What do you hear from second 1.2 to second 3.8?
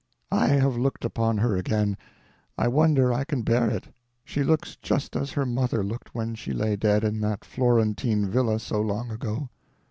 her again. I wonder I can bear